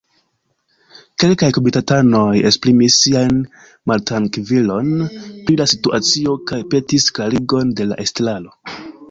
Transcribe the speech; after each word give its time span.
Kelkaj 1.23 1.49
komitatanoj 1.57 2.41
esprimis 2.51 2.97
sian 3.01 3.43
maltrankvilon 3.91 4.89
pri 5.13 5.59
la 5.61 5.69
situacio 5.75 6.35
kaj 6.53 6.61
petis 6.75 7.07
klarigon 7.19 7.77
de 7.83 7.89
la 7.93 8.01
estraro. 8.09 8.59